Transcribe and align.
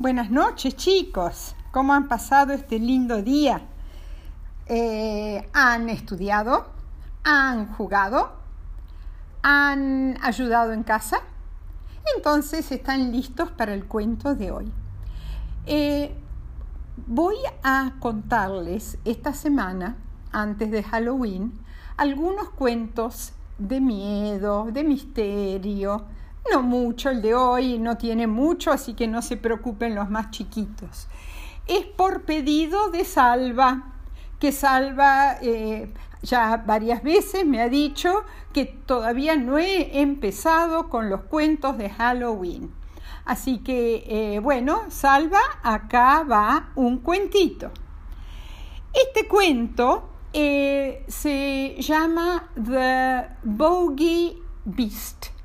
Buenas 0.00 0.30
noches 0.30 0.76
chicos, 0.76 1.56
¿cómo 1.72 1.92
han 1.92 2.06
pasado 2.06 2.52
este 2.52 2.78
lindo 2.78 3.20
día? 3.20 3.62
Eh, 4.66 5.50
¿Han 5.52 5.90
estudiado? 5.90 6.68
¿Han 7.24 7.72
jugado? 7.72 8.30
¿Han 9.42 10.16
ayudado 10.22 10.72
en 10.72 10.84
casa? 10.84 11.18
Entonces 12.14 12.70
están 12.70 13.10
listos 13.10 13.50
para 13.50 13.74
el 13.74 13.86
cuento 13.86 14.36
de 14.36 14.52
hoy. 14.52 14.72
Eh, 15.66 16.14
voy 17.08 17.34
a 17.64 17.94
contarles 17.98 18.98
esta 19.04 19.32
semana, 19.32 19.96
antes 20.30 20.70
de 20.70 20.84
Halloween, 20.84 21.58
algunos 21.96 22.50
cuentos 22.50 23.32
de 23.58 23.80
miedo, 23.80 24.68
de 24.70 24.84
misterio, 24.84 26.04
no 26.50 26.62
mucho, 26.62 27.10
el 27.10 27.22
de 27.22 27.34
hoy 27.34 27.78
no 27.78 27.96
tiene 27.96 28.26
mucho, 28.26 28.70
así 28.72 28.94
que 28.94 29.06
no 29.06 29.22
se 29.22 29.36
preocupen 29.36 29.94
los 29.94 30.08
más 30.10 30.30
chiquitos. 30.30 31.08
Es 31.66 31.84
por 31.84 32.22
pedido 32.22 32.90
de 32.90 33.04
Salva, 33.04 33.92
que 34.38 34.52
Salva 34.52 35.36
eh, 35.42 35.92
ya 36.22 36.62
varias 36.66 37.02
veces 37.02 37.44
me 37.44 37.60
ha 37.60 37.68
dicho 37.68 38.24
que 38.52 38.64
todavía 38.64 39.36
no 39.36 39.58
he 39.58 40.00
empezado 40.00 40.88
con 40.88 41.10
los 41.10 41.22
cuentos 41.22 41.76
de 41.76 41.90
Halloween. 41.90 42.72
Así 43.24 43.58
que, 43.58 44.04
eh, 44.06 44.38
bueno, 44.40 44.84
Salva, 44.88 45.40
acá 45.62 46.22
va 46.22 46.70
un 46.76 46.98
cuentito. 46.98 47.70
Este 48.92 49.28
cuento 49.28 50.08
eh, 50.32 51.04
se 51.08 51.76
llama 51.78 52.48
The 52.54 53.28
Bogey 53.44 54.42
Beast 54.64 55.37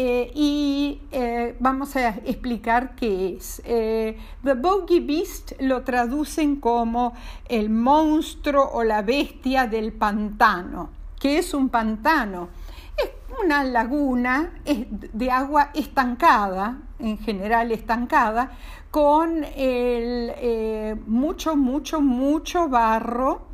eh, 0.00 0.30
y 0.32 1.00
eh, 1.10 1.56
vamos 1.58 1.96
a 1.96 2.10
explicar 2.24 2.94
qué 2.94 3.34
es. 3.34 3.60
Eh, 3.64 4.16
the 4.44 4.54
Bogey 4.54 5.00
Beast 5.00 5.54
lo 5.58 5.82
traducen 5.82 6.60
como 6.60 7.14
el 7.48 7.68
monstruo 7.68 8.64
o 8.74 8.84
la 8.84 9.02
bestia 9.02 9.66
del 9.66 9.92
pantano. 9.92 10.90
¿Qué 11.18 11.38
es 11.38 11.52
un 11.52 11.68
pantano? 11.68 12.48
Es 12.96 13.10
una 13.42 13.64
laguna 13.64 14.52
de 14.64 15.30
agua 15.32 15.70
estancada, 15.74 16.78
en 17.00 17.18
general 17.18 17.72
estancada, 17.72 18.52
con 18.92 19.44
mucho, 21.06 21.56
mucho, 21.56 22.00
mucho 22.00 22.68
barro 22.68 23.48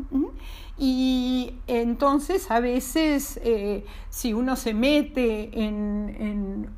y 0.77 1.61
entonces 1.69 2.51
a 2.51 2.59
veces 2.59 3.39
eh, 3.45 3.85
si 4.09 4.33
uno 4.33 4.57
se 4.57 4.75
mete 4.75 5.51
en, 5.65 6.69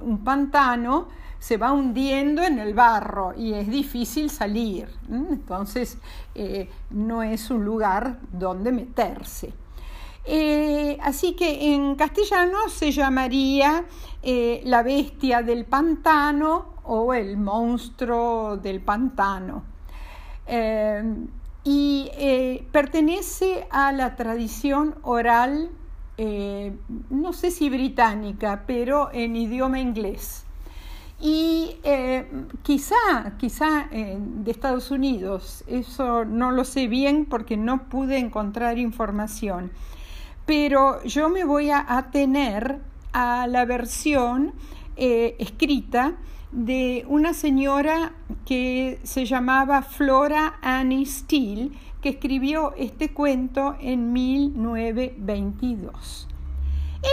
un 0.00 0.24
pantano, 0.24 1.08
se 1.38 1.56
va 1.56 1.72
hundiendo 1.72 2.42
en 2.42 2.58
el 2.58 2.74
barro 2.74 3.32
y 3.36 3.54
es 3.54 3.68
difícil 3.68 4.28
salir. 4.28 4.88
Entonces 5.08 5.98
eh, 6.34 6.68
no 6.90 7.22
es 7.22 7.50
un 7.50 7.64
lugar 7.64 8.18
donde 8.32 8.72
meterse. 8.72 9.52
Eh, 10.24 10.98
así 11.00 11.34
que 11.34 11.72
en 11.72 11.94
castellano 11.94 12.68
se 12.68 12.90
llamaría 12.90 13.84
la 14.64 14.82
bestia 14.82 15.42
del 15.42 15.64
pantano 15.64 16.74
o 16.84 17.14
el 17.14 17.36
monstruo 17.36 18.56
del 18.56 18.80
pantano 18.80 19.62
y 21.64 22.10
eh, 22.14 22.66
pertenece 22.72 23.66
a 23.70 23.92
la 23.92 24.16
tradición 24.16 24.94
oral, 25.02 25.70
eh, 26.16 26.72
no 27.10 27.32
sé 27.32 27.50
si 27.50 27.68
británica, 27.68 28.64
pero 28.66 29.10
en 29.12 29.36
idioma 29.36 29.80
inglés. 29.80 30.44
Y 31.20 31.76
eh, 31.82 32.30
quizá, 32.62 33.36
quizá 33.38 33.88
de 33.90 34.50
Estados 34.50 34.92
Unidos, 34.92 35.64
eso 35.66 36.24
no 36.24 36.52
lo 36.52 36.64
sé 36.64 36.86
bien 36.86 37.26
porque 37.26 37.56
no 37.56 37.88
pude 37.88 38.18
encontrar 38.18 38.78
información, 38.78 39.72
pero 40.46 41.02
yo 41.02 41.28
me 41.28 41.44
voy 41.44 41.70
a 41.70 41.84
atener 41.88 42.80
a 43.12 43.48
la 43.48 43.64
versión 43.64 44.52
escrita 44.96 46.16
de 46.50 47.04
una 47.08 47.34
señora 47.34 48.14
que 48.46 48.98
se 49.02 49.26
llamaba 49.26 49.82
Flora 49.82 50.58
Annie 50.62 51.04
Steele, 51.04 51.72
que 52.00 52.08
escribió 52.10 52.74
este 52.76 53.12
cuento 53.12 53.74
en 53.80 54.12
1922. 54.12 56.28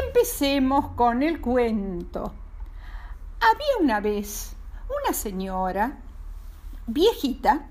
Empecemos 0.08 0.90
con 0.96 1.24
el 1.24 1.42
cuento. 1.42 2.34
Había 3.40 3.78
una 3.82 4.00
vez 4.00 4.56
una 5.04 5.14
señora 5.14 5.98
viejita 6.88 7.68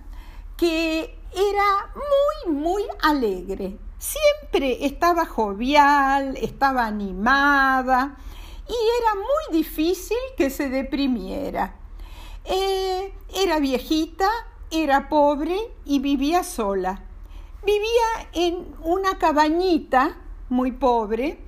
que 0.57 1.19
era 1.33 1.93
muy, 1.95 2.53
muy 2.55 2.83
alegre. 3.03 3.79
Siempre 3.99 4.85
estaba 4.85 5.25
jovial, 5.25 6.37
estaba 6.37 6.87
animada 6.87 8.17
y 8.69 8.73
era 8.73 9.15
muy 9.15 9.59
difícil 9.59 10.17
que 10.37 10.51
se 10.51 10.69
deprimiera. 10.69 11.77
Eh, 12.45 13.15
era 13.35 13.59
viejita, 13.59 14.29
era 14.71 15.09
pobre 15.09 15.57
y 15.85 15.99
vivía 15.99 16.45
sola. 16.45 17.05
Vivía 17.65 18.29
en 18.33 18.75
una 18.83 19.19
cabañita 19.19 20.19
muy 20.49 20.73
pobre 20.73 21.39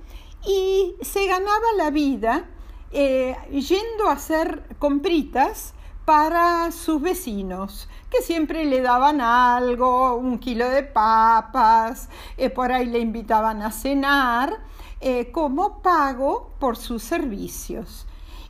y 0.45 0.95
se 1.01 1.27
ganaba 1.27 1.73
la 1.77 1.91
vida 1.91 2.49
eh, 2.91 3.35
yendo 3.51 4.07
a 4.07 4.13
hacer 4.13 4.63
compritas 4.79 5.73
para 6.05 6.71
sus 6.71 7.01
vecinos, 7.01 7.89
que 8.09 8.21
siempre 8.21 8.63
le 8.63 8.81
daban 8.81 9.19
algo, 9.19 10.15
un 10.15 10.39
kilo 10.39 10.69
de 10.69 10.83
papas, 10.83 12.07
eh, 12.37 12.49
por 12.49 12.71
ahí 12.71 12.85
le 12.85 12.99
invitaban 12.99 13.61
a 13.61 13.71
cenar 13.71 14.57
eh, 14.99 15.31
como 15.31 15.81
pago 15.81 16.51
por 16.59 16.77
sus 16.77 17.03
servicios. 17.03 18.07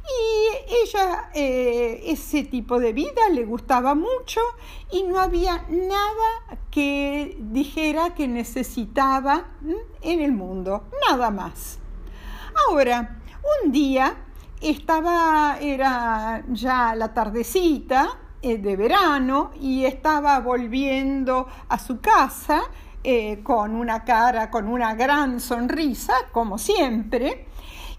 Y 0.07 0.73
ella 0.83 1.29
eh, 1.33 2.01
ese 2.05 2.43
tipo 2.43 2.79
de 2.79 2.93
vida 2.93 3.29
le 3.33 3.43
gustaba 3.43 3.93
mucho 3.93 4.39
y 4.89 5.03
no 5.03 5.19
había 5.19 5.65
nada 5.69 6.59
que 6.71 7.35
dijera 7.39 8.15
que 8.15 8.27
necesitaba 8.27 9.47
en 10.01 10.21
el 10.21 10.31
mundo, 10.31 10.85
nada 11.09 11.29
más. 11.29 11.79
Ahora, 12.67 13.19
un 13.63 13.71
día 13.71 14.15
estaba, 14.61 15.57
era 15.59 16.43
ya 16.49 16.95
la 16.95 17.13
tardecita 17.13 18.17
eh, 18.41 18.57
de 18.57 18.75
verano 18.75 19.51
y 19.59 19.85
estaba 19.85 20.39
volviendo 20.39 21.47
a 21.69 21.77
su 21.79 21.99
casa 21.99 22.63
eh, 23.09 23.39
con 23.41 23.73
una 23.73 24.03
cara, 24.03 24.51
con 24.51 24.67
una 24.67 24.93
gran 24.93 25.39
sonrisa, 25.39 26.13
como 26.33 26.57
siempre, 26.57 27.47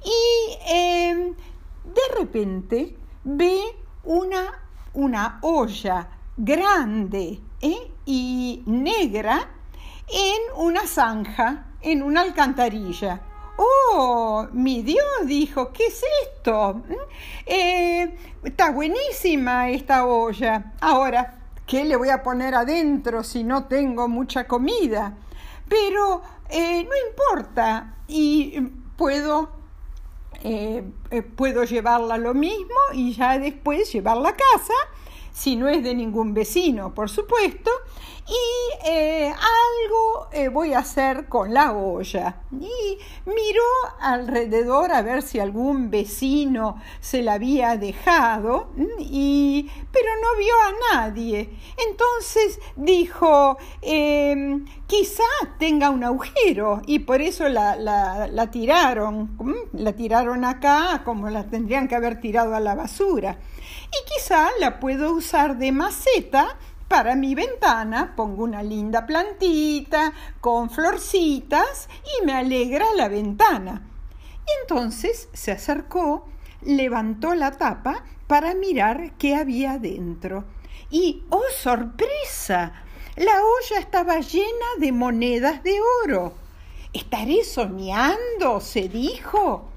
y 0.04 0.70
em, 0.70 1.34
de 1.82 2.18
repente 2.18 2.94
ve 3.24 3.58
una, 4.04 4.52
una 4.92 5.38
olla 5.40 6.10
grande 6.36 7.40
¿eh? 7.62 7.90
y 8.04 8.62
negra 8.66 9.48
en 10.08 10.62
una 10.62 10.86
zanja, 10.86 11.68
en 11.80 12.02
una 12.02 12.20
alcantarilla. 12.20 13.22
Oh, 13.56 14.46
mi 14.52 14.82
Dios, 14.82 15.24
dijo, 15.24 15.72
¿qué 15.72 15.86
es 15.86 16.02
esto? 16.26 16.82
¿Mm? 16.86 16.92
Eh, 17.46 18.18
está 18.44 18.72
buenísima 18.72 19.70
esta 19.70 20.04
olla. 20.04 20.74
Ahora, 20.82 21.37
¿Qué 21.68 21.84
le 21.84 21.96
voy 21.96 22.08
a 22.08 22.22
poner 22.22 22.54
adentro 22.54 23.22
si 23.22 23.44
no 23.44 23.64
tengo 23.64 24.08
mucha 24.08 24.48
comida? 24.48 25.18
Pero 25.68 26.22
eh, 26.48 26.82
no 26.82 26.90
importa 27.10 27.96
y 28.08 28.58
puedo, 28.96 29.50
eh, 30.42 30.82
eh, 31.10 31.20
puedo 31.20 31.64
llevarla 31.64 32.16
lo 32.16 32.32
mismo 32.32 32.74
y 32.94 33.12
ya 33.12 33.38
después 33.38 33.92
llevarla 33.92 34.30
a 34.30 34.36
casa 34.36 34.72
si 35.30 35.56
no 35.56 35.68
es 35.68 35.84
de 35.84 35.94
ningún 35.94 36.32
vecino, 36.32 36.94
por 36.94 37.10
supuesto, 37.10 37.70
y 38.28 38.86
eh, 38.86 39.32
algo 39.32 40.28
eh, 40.32 40.48
voy 40.48 40.74
a 40.74 40.80
hacer 40.80 41.28
con 41.28 41.54
la 41.54 41.72
olla. 41.72 42.42
Y 42.52 42.98
miró 43.24 43.62
alrededor 44.00 44.92
a 44.92 45.02
ver 45.02 45.22
si 45.22 45.40
algún 45.40 45.90
vecino 45.90 46.80
se 47.00 47.22
la 47.22 47.34
había 47.34 47.76
dejado, 47.76 48.70
y, 48.98 49.70
pero 49.92 50.08
no 50.22 50.38
vio 50.38 50.54
a 50.54 50.96
nadie. 50.96 51.50
Entonces 51.88 52.60
dijo, 52.76 53.56
eh, 53.82 54.58
quizá 54.86 55.22
tenga 55.58 55.90
un 55.90 56.04
agujero 56.04 56.82
y 56.86 57.00
por 57.00 57.22
eso 57.22 57.48
la, 57.48 57.76
la 57.76 58.50
tiraron, 58.50 59.68
la 59.72 59.92
tiraron 59.92 60.44
acá 60.44 61.02
como 61.04 61.30
la 61.30 61.44
tendrían 61.44 61.88
que 61.88 61.94
haber 61.94 62.20
tirado 62.20 62.54
a 62.54 62.60
la 62.60 62.74
basura 62.74 63.38
y 63.90 64.12
quizá 64.12 64.48
la 64.60 64.80
puedo 64.80 65.12
usar 65.12 65.56
de 65.56 65.72
maceta 65.72 66.56
para 66.88 67.14
mi 67.14 67.34
ventana 67.34 68.14
pongo 68.16 68.44
una 68.44 68.62
linda 68.62 69.06
plantita 69.06 70.12
con 70.40 70.70
florcitas 70.70 71.88
y 72.18 72.24
me 72.24 72.32
alegra 72.32 72.86
la 72.96 73.08
ventana. 73.08 73.82
Y 74.46 74.62
entonces 74.62 75.28
se 75.34 75.52
acercó, 75.52 76.26
levantó 76.62 77.34
la 77.34 77.52
tapa 77.52 78.04
para 78.26 78.54
mirar 78.54 79.12
qué 79.18 79.36
había 79.36 79.78
dentro. 79.78 80.44
Y, 80.90 81.24
oh 81.28 81.42
sorpresa, 81.54 82.72
la 83.16 83.32
olla 83.32 83.80
estaba 83.80 84.20
llena 84.20 84.66
de 84.78 84.90
monedas 84.92 85.62
de 85.62 85.78
oro. 86.04 86.32
Estaré 86.94 87.44
soñando, 87.44 88.60
se 88.60 88.88
dijo. 88.88 89.68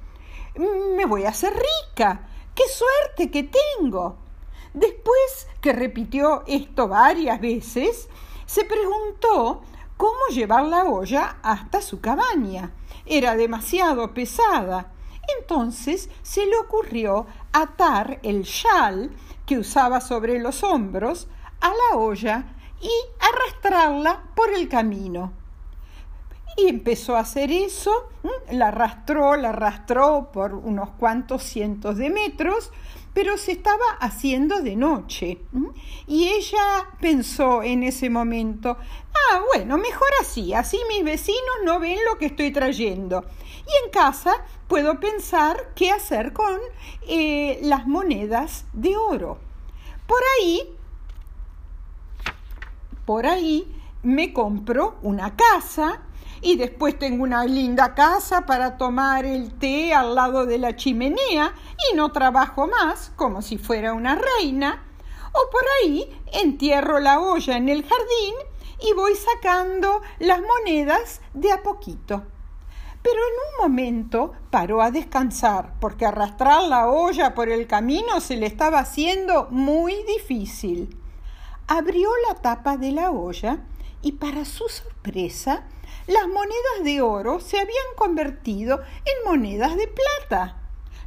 Me 0.96 1.06
voy 1.06 1.25
a 1.25 1.30
hacer 1.30 1.54
rica. 1.54 2.30
¡Qué 2.56 2.63
suerte 2.68 3.30
que 3.30 3.50
tengo! 3.80 4.18
Después 4.74 5.48
que 5.60 5.74
repitió 5.74 6.44
esto 6.48 6.88
varias 6.88 7.42
veces, 7.42 8.08
se 8.46 8.64
preguntó 8.66 9.62
cómo 9.98 10.20
llevar 10.32 10.66
la 10.66 10.86
olla 10.86 11.38
hasta 11.44 11.82
su 11.82 12.02
cabaña. 12.02 12.72
Era 13.06 13.36
demasiado 13.36 14.14
pesada. 14.14 14.92
Entonces 15.40 16.10
se 16.24 16.46
le 16.46 16.58
ocurrió 16.58 17.28
atar 17.52 18.20
el 18.24 18.44
chal 18.44 19.12
que 19.46 19.58
usaba 19.58 20.02
sobre 20.02 20.40
los 20.40 20.64
hombros 20.64 21.28
a 21.60 21.70
la 21.70 21.98
olla 21.98 22.56
y 22.82 22.90
arrastrarla 23.20 24.24
por 24.36 24.54
el 24.54 24.68
camino. 24.68 25.34
Y 26.58 26.68
empezó 26.68 27.16
a 27.16 27.22
hacer 27.22 27.52
eso, 27.52 28.10
la 28.52 28.70
arrastró, 28.70 29.36
la 29.36 29.50
arrastró 29.50 30.32
por 30.34 30.54
unos 30.54 30.90
cuantos 30.92 31.44
cientos 31.44 31.98
de 31.98 32.10
metros, 32.10 32.72
pero 33.13 33.38
se 33.38 33.54
estaba 33.54 33.86
haciendo 34.00 34.62
de 34.62 34.75
noche. 34.75 35.40
Y 36.08 36.30
ella 36.30 36.90
pensó 37.00 37.63
en 37.63 37.84
ese 37.84 38.10
momento, 38.10 38.78
ah, 38.80 39.42
bueno, 39.54 39.78
mejor 39.78 40.10
así, 40.19 40.54
así 40.54 40.80
mis 40.88 41.04
vecinos 41.04 41.40
no 41.66 41.80
ven 41.80 41.98
lo 42.10 42.18
que 42.18 42.28
estoy 42.28 42.52
trayendo. 42.52 43.25
Y 43.58 43.86
en 43.86 43.92
casa 43.92 44.44
puedo 44.68 45.00
pensar 45.00 45.74
qué 45.75 45.92
hacer 45.92 46.34
con 46.34 46.60
eh, 47.08 47.60
las 47.63 47.88
monedas 47.88 48.66
de 48.74 48.96
oro. 48.96 49.38
Por 50.08 50.22
ahí, 50.38 50.62
por 53.06 53.25
ahí 53.28 53.74
me 54.04 54.34
compro 54.34 54.98
una 55.02 55.36
casa 55.36 56.02
y 56.42 56.56
después 56.56 56.98
tengo 56.98 57.24
una 57.24 57.46
linda 57.46 57.94
casa 57.94 58.46
para 58.46 58.78
tomar 58.78 59.26
el 59.26 59.54
té 59.54 59.94
al 59.94 60.16
lado 60.16 60.46
de 60.46 60.58
la 60.58 60.76
chimenea 60.76 61.54
y 61.92 61.96
no 61.96 62.12
trabajo 62.12 62.68
más 62.68 63.12
como 63.16 63.42
si 63.42 63.58
fuera 63.58 63.94
una 63.94 64.16
reina. 64.16 64.84
O 65.34 65.50
por 65.52 65.64
ahí 65.80 66.22
entierro 66.34 67.00
la 67.00 67.20
olla 67.20 67.56
en 67.56 67.70
el 67.70 67.84
jardín 67.84 68.36
y 68.82 68.94
voy 68.94 69.14
sacando 69.16 70.02
las 70.20 70.42
monedas 70.42 71.22
de 71.34 71.52
a 71.52 71.62
poquito. 71.62 72.24
Pero 73.04 73.16
en 73.16 73.64
un 73.64 73.70
momento 73.70 74.34
paró 74.50 74.82
a 74.82 74.92
descansar 74.92 75.74
porque 75.80 76.06
arrastrar 76.06 76.64
la 76.64 76.90
olla 76.90 77.34
por 77.34 77.50
el 77.50 77.68
camino 77.68 78.20
se 78.20 78.38
le 78.38 78.46
estaba 78.46 78.80
haciendo 78.80 79.48
muy 79.50 80.04
difícil. 80.04 80.98
Abrió 81.68 82.10
la 82.28 82.36
tapa 82.36 82.78
de 82.78 82.92
la 82.92 83.12
olla 83.12 83.60
y 84.02 84.14
para 84.14 84.46
su 84.46 84.68
sorpresa 84.68 85.64
las 86.08 86.28
monedas 86.28 86.84
de 86.84 87.02
oro 87.02 87.40
se 87.40 87.60
habían 87.60 87.96
convertido 87.96 88.82
en 89.06 89.30
monedas 89.30 89.76
de 89.78 89.88
plata. 89.88 90.58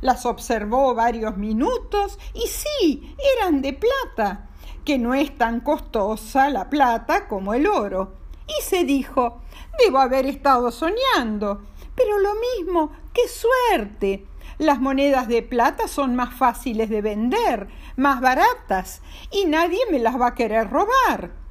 Las 0.01 0.27
observó 0.27 0.95
varios 0.95 1.37
minutos 1.37 2.19
y 2.33 2.47
sí, 2.47 3.15
eran 3.39 3.63
de 3.63 3.73
plata, 3.73 4.49
que 4.85 4.99
no 4.99 5.15
es 5.15 5.37
tan 5.37 5.61
costosa 5.61 6.51
la 6.51 6.71
plata 6.71 7.27
como 7.27 7.55
el 7.55 7.67
oro. 7.67 8.15
Y 8.47 8.63
se 8.63 8.85
dijo, 8.85 9.41
debo 9.79 9.99
haber 9.99 10.27
estado 10.27 10.71
soñando. 10.71 11.63
Pero 11.95 12.19
lo 12.19 12.33
mismo, 12.59 12.93
qué 13.13 13.23
suerte. 13.29 14.27
Las 14.59 14.81
monedas 14.81 15.27
de 15.29 15.43
plata 15.43 15.89
son 15.89 16.15
más 16.15 16.35
fáciles 16.35 16.89
de 16.89 17.03
vender, 17.03 17.69
más 17.97 18.21
baratas, 18.21 19.03
y 19.31 19.47
nadie 19.47 19.81
me 19.91 19.99
las 19.99 20.21
va 20.21 20.29
a 20.29 20.35
querer 20.35 20.71
robar. 20.71 21.44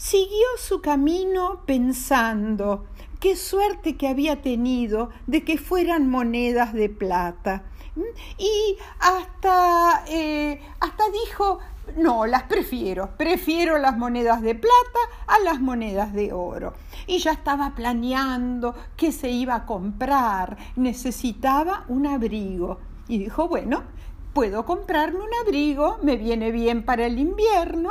Siguió 0.00 0.46
su 0.56 0.80
camino 0.80 1.60
pensando 1.66 2.86
qué 3.20 3.36
suerte 3.36 3.98
que 3.98 4.08
había 4.08 4.40
tenido 4.40 5.10
de 5.26 5.44
que 5.44 5.58
fueran 5.58 6.08
monedas 6.08 6.72
de 6.72 6.88
plata. 6.88 7.64
Y 8.38 8.78
hasta, 8.98 10.06
eh, 10.08 10.62
hasta 10.80 11.04
dijo, 11.10 11.58
no, 11.98 12.24
las 12.24 12.44
prefiero, 12.44 13.10
prefiero 13.18 13.76
las 13.76 13.98
monedas 13.98 14.40
de 14.40 14.54
plata 14.54 15.00
a 15.26 15.38
las 15.40 15.60
monedas 15.60 16.14
de 16.14 16.32
oro. 16.32 16.72
Y 17.06 17.18
ya 17.18 17.32
estaba 17.32 17.74
planeando 17.74 18.74
qué 18.96 19.12
se 19.12 19.28
iba 19.28 19.54
a 19.54 19.66
comprar, 19.66 20.56
necesitaba 20.76 21.84
un 21.88 22.06
abrigo. 22.06 22.78
Y 23.06 23.18
dijo, 23.18 23.48
bueno, 23.48 23.82
puedo 24.32 24.64
comprarme 24.64 25.18
un 25.18 25.34
abrigo, 25.44 25.98
me 26.02 26.16
viene 26.16 26.50
bien 26.50 26.84
para 26.84 27.06
el 27.06 27.18
invierno, 27.18 27.90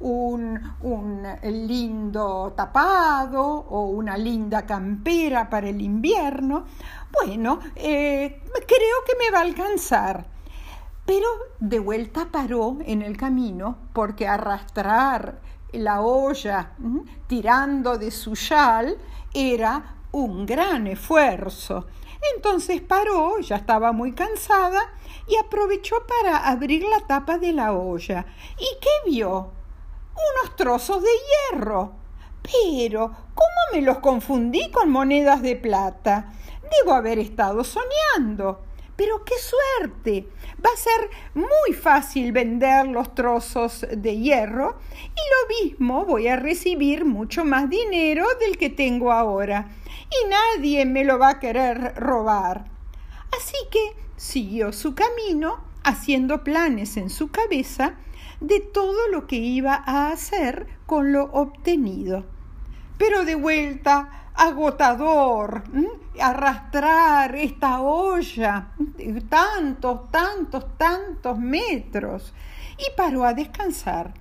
un, 0.00 0.60
un, 0.80 1.22
lindo 1.42 2.52
tapado 2.56 3.44
o 3.44 3.86
una 3.86 4.16
linda 4.16 4.66
campera 4.66 5.48
para 5.48 5.68
el 5.68 5.80
invierno. 5.80 6.64
Bueno, 7.12 7.60
eh, 7.76 8.42
creo 8.66 8.96
que 9.06 9.16
me 9.18 9.30
va 9.30 9.38
a 9.38 9.42
alcanzar. 9.42 10.26
Pero 11.06 11.26
de 11.58 11.78
vuelta 11.78 12.28
paró 12.30 12.78
en 12.84 13.02
el 13.02 13.16
camino 13.16 13.78
porque 13.92 14.28
arrastrar 14.28 15.40
la 15.72 16.02
olla 16.02 16.72
tirando 17.26 17.96
de 17.98 18.10
su 18.10 18.34
chal 18.34 18.96
era 19.32 19.96
un 20.12 20.46
gran 20.46 20.86
esfuerzo. 20.86 21.86
Entonces 22.34 22.80
paró, 22.80 23.38
ya 23.40 23.56
estaba 23.56 23.92
muy 23.92 24.12
cansada, 24.12 24.80
y 25.26 25.36
aprovechó 25.36 26.06
para 26.06 26.48
abrir 26.48 26.82
la 26.84 27.06
tapa 27.06 27.38
de 27.38 27.52
la 27.52 27.72
olla. 27.72 28.26
¿Y 28.58 28.78
qué 28.80 29.10
vio? 29.10 29.52
Unos 30.12 30.56
trozos 30.56 31.02
de 31.02 31.08
hierro. 31.52 31.94
Pero, 32.42 33.10
¿cómo 33.34 33.60
me 33.72 33.82
los 33.82 33.98
confundí 33.98 34.70
con 34.70 34.90
monedas 34.90 35.42
de 35.42 35.56
plata? 35.56 36.32
Debo 36.78 36.94
haber 36.94 37.18
estado 37.18 37.62
soñando. 37.64 38.62
Pero 39.00 39.24
qué 39.24 39.32
suerte. 39.38 40.28
Va 40.62 40.68
a 40.74 40.76
ser 40.76 41.08
muy 41.32 41.74
fácil 41.74 42.32
vender 42.32 42.86
los 42.86 43.14
trozos 43.14 43.86
de 43.90 44.18
hierro 44.18 44.78
y 44.92 45.06
lo 45.08 45.64
mismo 45.64 46.04
voy 46.04 46.28
a 46.28 46.36
recibir 46.36 47.06
mucho 47.06 47.46
más 47.46 47.70
dinero 47.70 48.26
del 48.38 48.58
que 48.58 48.68
tengo 48.68 49.10
ahora 49.10 49.70
y 49.86 50.28
nadie 50.28 50.84
me 50.84 51.06
lo 51.06 51.18
va 51.18 51.30
a 51.30 51.40
querer 51.40 51.94
robar. 51.96 52.66
Así 53.34 53.56
que 53.70 53.94
siguió 54.18 54.70
su 54.70 54.94
camino 54.94 55.64
haciendo 55.82 56.44
planes 56.44 56.98
en 56.98 57.08
su 57.08 57.30
cabeza 57.30 57.94
de 58.42 58.60
todo 58.60 59.08
lo 59.08 59.26
que 59.26 59.36
iba 59.36 59.82
a 59.86 60.10
hacer 60.10 60.66
con 60.84 61.14
lo 61.14 61.24
obtenido. 61.32 62.26
Pero 62.98 63.24
de 63.24 63.34
vuelta, 63.34 64.19
agotador, 64.34 65.62
arrastrar 66.20 67.34
esta 67.36 67.80
olla 67.80 68.72
tantos, 69.28 70.10
tantos, 70.10 70.76
tantos 70.76 71.38
metros. 71.38 72.32
Y 72.78 72.96
paró 72.96 73.24
a 73.24 73.34
descansar. 73.34 74.12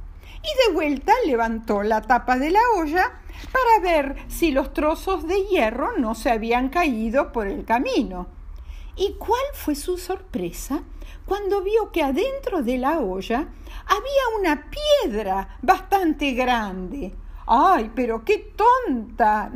Y 0.41 0.67
de 0.67 0.73
vuelta 0.73 1.13
levantó 1.25 1.83
la 1.83 2.01
tapa 2.01 2.37
de 2.37 2.51
la 2.51 2.59
olla 2.77 3.21
para 3.51 3.81
ver 3.81 4.17
si 4.27 4.51
los 4.51 4.73
trozos 4.73 5.27
de 5.27 5.45
hierro 5.45 5.97
no 5.97 6.15
se 6.15 6.31
habían 6.31 6.69
caído 6.69 7.31
por 7.31 7.47
el 7.47 7.65
camino. 7.65 8.27
¿Y 8.95 9.13
cuál 9.13 9.41
fue 9.53 9.75
su 9.75 9.97
sorpresa 9.97 10.81
cuando 11.25 11.61
vio 11.61 11.91
que 11.91 12.03
adentro 12.03 12.63
de 12.63 12.77
la 12.77 12.99
olla 12.99 13.47
había 13.85 14.39
una 14.39 14.69
piedra 14.69 15.57
bastante 15.61 16.31
grande? 16.33 17.15
¡Ay, 17.51 17.91
pero 17.95 18.23
qué 18.23 18.53
tonta 18.55 19.51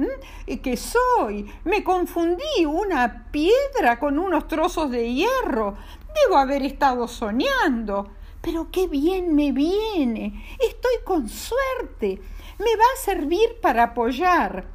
que 0.64 0.78
soy! 0.78 1.52
Me 1.64 1.84
confundí 1.84 2.66
una 2.66 3.28
piedra 3.32 4.00
con 4.00 4.18
unos 4.18 4.48
trozos 4.48 4.90
de 4.90 5.14
hierro. 5.14 5.76
Debo 6.24 6.38
haber 6.38 6.64
estado 6.64 7.08
soñando. 7.08 8.10
Pero 8.42 8.70
qué 8.72 8.88
bien 8.88 9.36
me 9.36 9.52
viene. 9.52 10.44
Estoy 10.60 10.96
con 11.06 11.30
suerte 11.30 12.20
me 12.60 12.76
va 12.76 12.84
a 12.94 13.02
servir 13.02 13.60
para 13.62 13.84
apoyar 13.84 14.66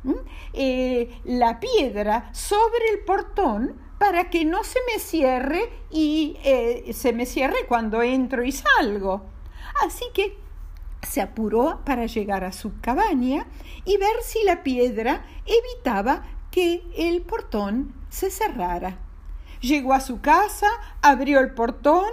eh, 0.52 1.20
la 1.24 1.60
piedra 1.60 2.30
sobre 2.32 2.90
el 2.92 3.00
portón 3.00 3.80
para 3.98 4.30
que 4.30 4.44
no 4.44 4.64
se 4.64 4.78
me 4.92 5.00
cierre 5.00 5.70
y 5.90 6.36
eh, 6.44 6.92
se 6.92 7.12
me 7.12 7.26
cierre 7.26 7.66
cuando 7.66 8.02
entro 8.02 8.44
y 8.44 8.52
salgo. 8.52 9.22
Así 9.84 10.04
que 10.14 10.36
se 11.02 11.20
apuró 11.20 11.80
para 11.84 12.06
llegar 12.06 12.44
a 12.44 12.52
su 12.52 12.80
cabaña 12.80 13.46
y 13.84 13.96
ver 13.96 14.16
si 14.22 14.42
la 14.44 14.62
piedra 14.62 15.24
evitaba 15.46 16.22
que 16.50 16.82
el 16.96 17.22
portón 17.22 17.94
se 18.08 18.30
cerrara. 18.30 18.98
Llegó 19.60 19.92
a 19.92 20.00
su 20.00 20.20
casa, 20.20 20.68
abrió 21.02 21.40
el 21.40 21.52
portón 21.54 22.10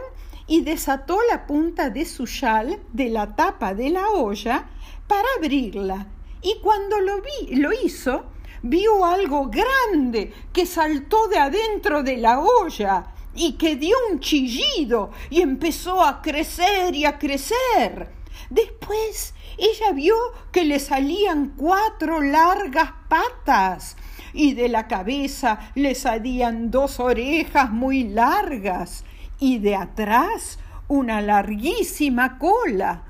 y 0.48 0.62
desató 0.62 1.18
la 1.30 1.46
punta 1.46 1.90
de 1.90 2.06
su 2.06 2.26
chal 2.26 2.80
de 2.94 3.10
la 3.10 3.36
tapa 3.36 3.74
de 3.74 3.90
la 3.90 4.10
olla 4.10 4.66
para 5.08 5.28
abrirla. 5.38 6.08
Y 6.42 6.60
cuando 6.62 7.00
lo 7.00 7.22
vi, 7.22 7.56
lo 7.56 7.72
hizo, 7.74 8.26
vio 8.62 9.06
algo 9.06 9.50
grande 9.50 10.34
que 10.54 10.66
saltó 10.66 11.28
de 11.28 11.38
adentro 11.38 12.04
de 12.04 12.18
la 12.18 12.40
olla. 12.40 13.12
y 13.38 13.58
que 13.58 13.76
dio 13.76 13.98
un 14.10 14.22
chillido 14.22 15.12
y 15.30 15.42
empezó 15.42 16.02
a 16.02 16.22
crecer 16.22 16.96
y 16.96 17.04
a 17.04 17.20
crecer. 17.20 18.10
Después 18.50 19.34
ella 19.58 19.92
vio 19.92 20.16
que 20.52 20.66
le 20.66 20.80
salían 20.80 21.54
cuatro 21.58 22.22
largas 22.22 22.92
patas 23.08 23.96
y 24.34 24.54
de 24.54 24.68
la 24.68 24.88
cabeza 24.88 25.72
le 25.76 25.96
salían 25.96 26.70
dos 26.70 27.00
orejas 27.00 27.72
muy 27.72 28.04
largas 28.04 29.06
y 29.40 29.60
de 29.60 29.76
atrás 29.76 30.60
una 30.88 31.22
larguísima 31.22 32.38
cola. 32.38 33.04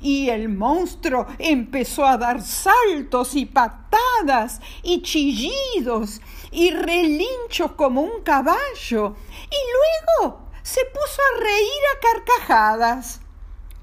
Y 0.00 0.28
el 0.30 0.48
monstruo 0.48 1.26
empezó 1.38 2.06
a 2.06 2.16
dar 2.16 2.42
saltos 2.42 3.34
y 3.34 3.46
patadas 3.46 4.60
y 4.82 5.02
chillidos 5.02 6.20
y 6.50 6.70
relinchos 6.70 7.72
como 7.72 8.00
un 8.00 8.22
caballo. 8.22 9.16
Y 9.50 10.18
luego 10.18 10.48
se 10.62 10.80
puso 10.86 11.20
a 11.22 11.40
reír 11.40 11.82
a 11.92 12.00
carcajadas. 12.00 13.20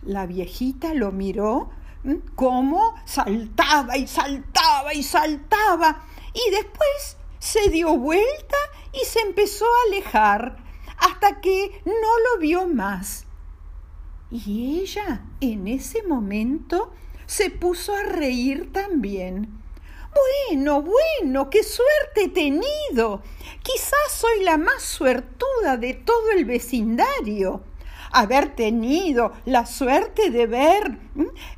La 0.08 0.26
viejita 0.26 0.94
lo 0.94 1.12
miró 1.12 1.70
cómo 2.36 2.96
saltaba 3.04 3.98
y 3.98 4.08
saltaba 4.08 4.94
y 4.94 5.04
saltaba 5.04 6.06
y 6.34 6.50
después 6.50 7.18
se 7.40 7.70
dio 7.70 7.98
vuelta 7.98 8.56
y 8.94 9.06
se 9.06 9.20
empezó 9.20 9.66
a 9.66 9.88
alejar 9.90 10.64
hasta 10.98 11.42
que 11.42 11.82
no 11.84 11.92
lo 11.92 12.40
vio 12.40 12.70
más. 12.70 13.26
Y 14.32 14.80
ella 14.80 15.26
en 15.42 15.68
ese 15.68 16.04
momento 16.04 16.94
se 17.26 17.50
puso 17.50 17.94
a 17.94 18.04
reír 18.04 18.72
también. 18.72 19.62
Bueno, 20.48 20.84
bueno, 20.84 21.50
qué 21.50 21.64
suerte 21.64 22.24
he 22.24 22.30
tenido. 22.30 23.24
Quizás 23.62 24.10
soy 24.10 24.42
la 24.46 24.58
más 24.58 24.84
suertuda 24.84 25.76
de 25.76 25.96
todo 25.96 26.32
el 26.32 26.46
vecindario. 26.46 27.62
Haber 28.12 28.56
tenido 28.56 29.34
la 29.46 29.66
suerte 29.66 30.30
de 30.30 30.48
ver, 30.48 31.00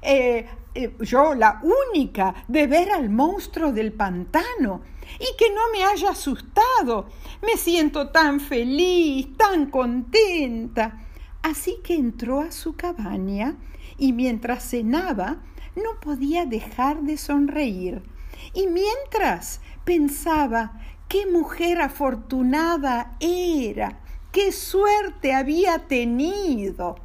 eh, 0.02 0.48
eh, 0.76 0.96
yo 1.00 1.34
la 1.34 1.62
única, 1.64 2.34
de 2.48 2.68
ver 2.68 2.92
al 2.92 3.10
monstruo 3.10 3.72
del 3.72 3.94
pantano 3.94 4.82
y 5.20 5.36
que 5.38 5.50
no 5.50 5.62
me 5.72 5.84
haya 5.84 6.12
asustado. 6.12 7.08
Me 7.42 7.58
siento 7.58 8.10
tan 8.10 8.40
feliz, 8.40 9.36
tan 9.38 9.70
contenta. 9.70 11.06
Así 11.42 11.80
que 11.84 11.96
entró 11.96 12.42
a 12.42 12.52
su 12.52 12.76
cabaña 12.76 13.56
y 13.98 14.14
mientras 14.14 14.70
cenaba 14.70 15.38
no 15.76 16.00
podía 16.02 16.46
dejar 16.46 17.02
de 17.02 17.18
sonreír. 17.18 18.04
Y 18.54 18.68
mientras 18.68 19.62
pensaba 19.86 20.80
qué 21.08 21.26
mujer 21.26 21.82
afortunada 21.82 23.18
era, 23.20 24.00
qué 24.32 24.52
suerte 24.52 25.34
había 25.34 25.88
tenido. 25.88 26.96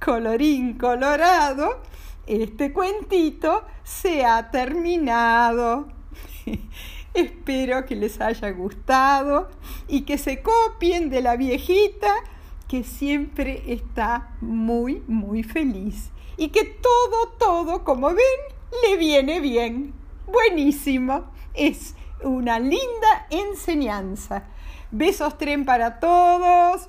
Colorín 0.00 0.78
colorado, 0.78 1.82
este 2.26 2.72
cuentito 2.72 3.64
se 3.84 4.24
ha 4.24 4.50
terminado. 4.50 5.88
Espero 7.14 7.84
que 7.84 7.96
les 7.96 8.20
haya 8.20 8.50
gustado 8.50 9.48
y 9.88 10.02
que 10.02 10.18
se 10.18 10.42
copien 10.42 11.10
de 11.10 11.20
la 11.20 11.36
viejita 11.36 12.14
que 12.68 12.84
siempre 12.84 13.62
está 13.72 14.36
muy, 14.40 15.02
muy 15.08 15.42
feliz 15.42 16.10
y 16.36 16.48
que 16.48 16.64
todo, 16.64 17.30
todo, 17.38 17.82
como 17.82 18.08
ven, 18.08 18.18
le 18.84 18.96
viene 18.96 19.40
bien. 19.40 19.94
Buenísimo. 20.26 21.24
Es 21.54 21.96
una 22.22 22.58
linda 22.58 23.26
enseñanza. 23.30 24.44
Besos 24.90 25.36
tren 25.38 25.64
para 25.64 26.00
todos. 26.00 26.88